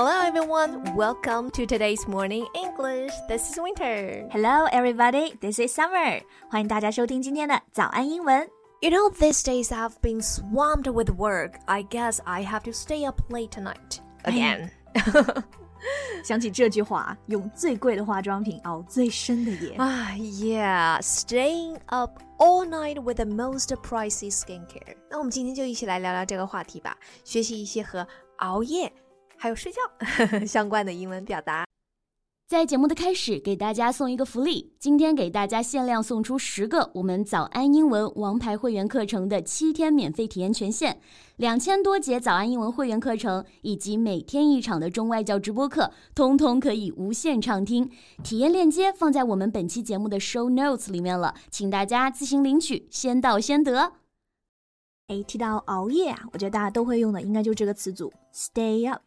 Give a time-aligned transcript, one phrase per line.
[0.00, 3.12] Hello everyone, welcome to today's morning English.
[3.28, 4.26] This is Winter.
[4.30, 5.34] Hello, everybody.
[5.38, 6.22] This is Summer.
[6.48, 8.48] 欢迎大家收听今天的早安英文。
[8.80, 11.60] You know, these days I've been swamped with work.
[11.66, 14.70] I guess I have to stay up late tonight again.
[16.24, 19.76] 想起这句话，用最贵的化妆品熬最深的夜。
[19.76, 24.96] Ah, yeah, staying up all night with the most pricey skincare.
[25.10, 28.06] 那我们今天就一起来聊聊这个话题吧，学习一些和
[28.38, 28.90] 熬夜
[29.41, 29.81] 还有睡觉
[30.45, 31.65] 相关的英文表达。
[32.47, 40.99] 在节目的开始，给大家送一个福利，今天给大家限量送出十个我们早安英文王牌会员课程的七天免费体验权限，
[41.37, 47.89] 两千多节早安英文会员课程以及每天一场的中外教直播课，通通可以无限畅听。
[48.23, 53.93] 体验链接放在我们本期节目的 show notes 里面了，请大家自行领取，先到先得。
[55.07, 59.01] 哎，提到熬夜啊，我觉得大家都会用的应该就这个词组 stay up。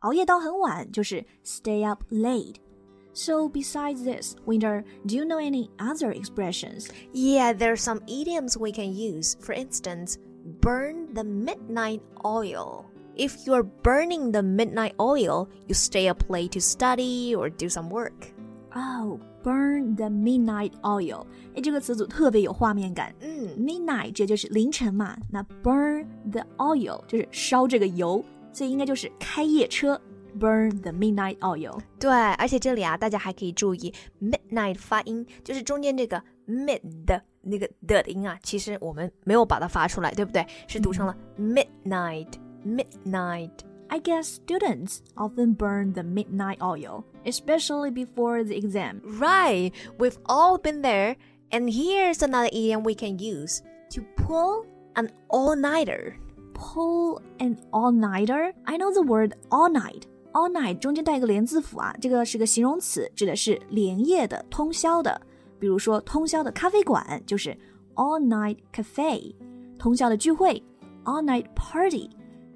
[0.00, 6.88] 熬夜到很晚就是 stay up late。So besides this, Winter, do you know any other expressions?
[7.12, 9.36] Yeah, there are some idioms we can use.
[9.40, 10.16] For instance,
[10.60, 12.86] burn the midnight oil.
[13.16, 17.88] If you're burning the midnight oil, you stay up late to study or do some
[17.88, 18.34] work.
[18.74, 21.24] Oh, burn the midnight oil.
[21.54, 23.14] 哎，这个词组特别有画面感。
[23.20, 30.00] 嗯，midnight 这就是凌晨嘛，那 burn the oil 就是烧这个油， 所以应该就是开夜车。
[30.36, 31.78] Burn the midnight oil。
[32.00, 40.44] 对，而且这里啊，大家还可以注意 midnight 发音，就是中间这个 mid 的那个的音啊，其实我们没有把它发出来，对不对？
[40.66, 42.32] 是读成了 midnight
[42.66, 43.52] midnight。
[43.86, 49.02] I guess students often burn the midnight oil, especially before the exam.
[49.04, 51.14] Right, we've all been there.
[51.52, 54.66] And here's another idiom we can use to pull
[54.96, 56.16] an all-nighter.
[56.58, 58.52] Pull an all-nighter.
[58.64, 60.02] I know the word all night.
[60.32, 65.20] All night 中间带一个连字符啊，这个是个形容词，指的是连夜的、通宵的。
[65.58, 67.56] 比如说，通宵的咖啡馆就是
[67.94, 69.34] all night cafe，
[69.78, 70.62] 通宵的聚会
[71.04, 72.10] all night party。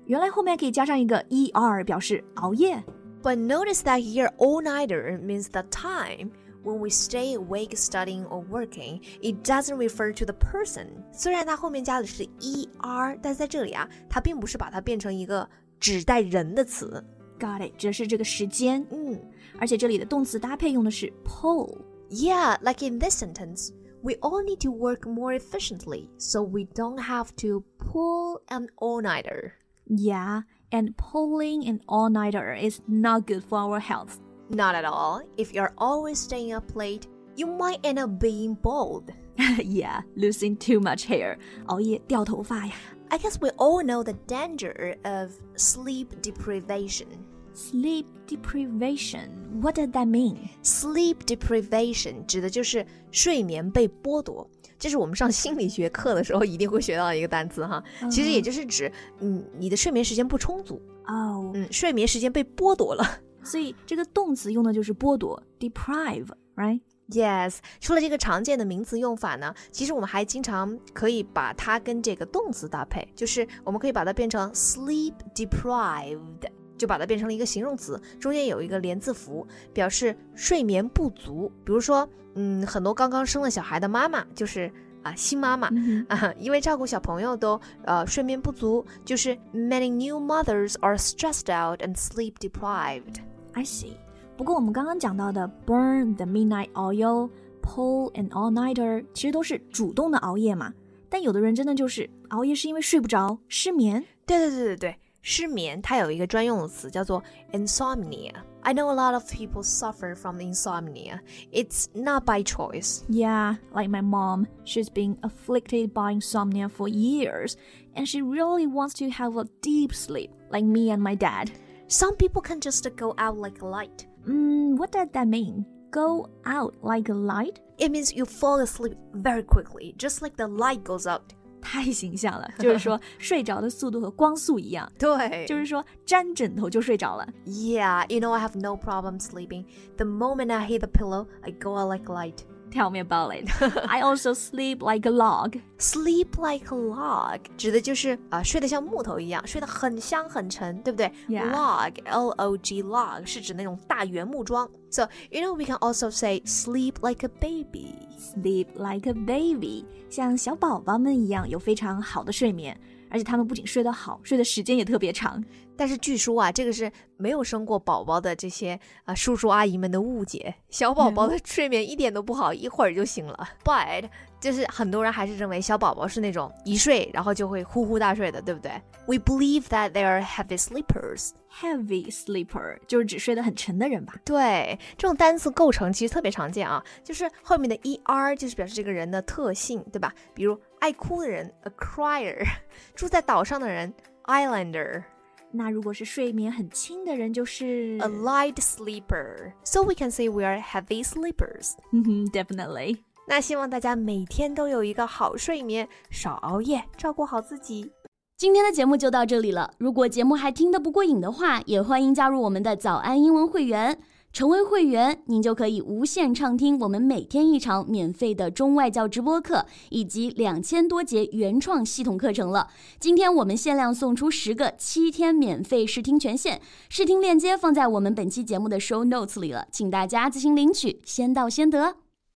[0.07, 2.83] 原来后面可以加上一个 er 表示熬夜。
[3.23, 6.31] But notice that here all-nighter means the time
[6.65, 9.01] when we stay awake studying or working.
[9.23, 10.87] It doesn't refer to the person.
[11.13, 15.49] 虽然它后面加的是 er，但在这里啊，它并不是把它变成一个
[15.81, 17.05] 指代人的词。
[17.39, 18.87] Got it，指的是这个时间。
[18.91, 19.21] 嗯
[19.59, 21.79] 而且这里的动词搭配用的是 pull。
[22.11, 23.71] ，Yeah, like in this sentence.
[24.01, 29.55] We all need to work more efficiently, so we don't have to pull an all-nighter.
[29.87, 34.21] Yeah, and pulling an all-nighter is not good for our health.
[34.53, 35.23] Not at all.
[35.37, 39.13] If you're always staying up late, you might end up being bald.
[39.63, 42.75] yeah, losing too much hair，熬夜掉头发呀。
[43.11, 47.07] I guess we all know the danger of sleep deprivation.
[47.55, 49.29] Sleep deprivation.
[49.61, 50.49] What does that mean?
[50.63, 54.49] Sleep deprivation 指的就是睡眠被剥夺，
[54.79, 57.83] 这是我们上心理学课的时候一定会学到的一个单词哈。
[58.11, 63.05] 其实也就是指，嗯，你的睡眠时间不充足，哦、嗯，睡眠时间被剥夺了。
[63.44, 81.52] 所以这个动词用的就是剥夺，deprive，right？Yes，除了这个常见的名词用法呢，其实我们还经常可以把它跟这个动词搭配，就是我们可以把它变成 sleep deprived，就把它变成了一个形容词，中间有一个连字符，表示睡眠不足。
[81.66, 84.72] 比如说，嗯，很多刚刚生了小孩的妈妈就是
[85.04, 85.70] 啊新妈妈。
[85.72, 93.18] 嗯啊，因为照顾小朋友都呃睡眠不足，就是 many new mothers are stressed out and sleep deprived。
[93.53, 93.93] I see。
[94.37, 100.73] 不过我们刚刚讲到的 burn the midnight oil、pull an all-nighter，其实都是主动的熬夜嘛。
[101.09, 104.05] 但有的人真的就是熬夜是因为睡不着，失眠。
[104.27, 107.23] 对对对对对，失眠它有一个专用的词叫做
[107.53, 111.21] insomnia。I know a lot of people suffer from insomnia.
[111.51, 113.03] It's not by choice.
[113.09, 117.55] Yeah, like my mom, she's been afflicted by insomnia for years,
[117.95, 121.51] and she really wants to have a deep sleep, like me and my dad.
[121.89, 124.07] Some people can just go out like a light.
[124.27, 125.65] Mm, what does that mean?
[125.91, 127.61] Go out like a light?
[127.79, 131.33] It means you fall asleep very quickly, just like the light goes out.
[131.61, 137.27] 太形象了，就是说睡着的速度和光速一样，对就是说沾枕头就睡着了。
[137.47, 139.65] Yeah, you know I have no problem sleeping.
[139.97, 142.45] The moment I hit the pillow, I go out like light.
[142.73, 143.49] Tell me about it.
[143.89, 145.59] I also sleep like a log.
[145.79, 151.51] Sleep like a log 指的就是啊、睡得像木头一样，睡得很香很沉，对不对 Yeah.
[151.51, 154.69] Log L O G log 是指那种大原木桩。
[154.91, 157.95] So you know we can also say sleep like a baby.
[158.19, 162.79] Sleep like a baby，像小宝宝们一样有非常好的睡眠。
[163.14, 165.42] 而且他们不仅睡得好，睡的时间也特别长。
[165.78, 173.50] 但是据说啊，这个是没有生过宝宝的这些啊叔叔阿姨们的误解，小宝宝的睡眠一点都不好，一会儿就醒了。
[173.64, 174.10] But
[174.43, 178.71] 就是很多人还是认为小宝宝是那种一睡然后就会呼呼大睡的，对不对？
[179.07, 181.31] We believe that they are heavy sleepers.
[181.51, 184.15] Heavy sleeper 就是指睡得很沉的人吧？
[184.25, 190.15] 对，这种单词构成其实特别常见啊，就是后面的 er 就是表示这个人的特性，对吧？
[190.35, 192.47] 比如爱哭的人 a crier，
[192.95, 193.93] 住在岛上的人
[194.25, 195.03] islander。
[195.51, 199.53] 那如果是睡眠很轻的人，就是 a light sleeper.
[199.65, 201.73] So we can say we are heavy sleepers.
[201.93, 202.99] 嗯哼，definitely.
[203.28, 207.92] 那希望大家每天都有一个好睡眠，少熬夜，照顾好自己。
[208.38, 209.72] 今天的节目就到这里了。
[209.78, 214.00] 如果节目还听得不过瘾的话，也欢迎加入我们的早安英文会员。
[214.34, 222.68] 成为会员，您就可以无限畅听我们每天一场免费的中外教直播课，以及两千多节原创系统课程了。
[223.00, 226.60] 今天我们限量送出十个七天免费试听权限，
[226.90, 231.98] 试听链接放在我们本期节目的 show notes 里了，请大家自行领取，先到先得。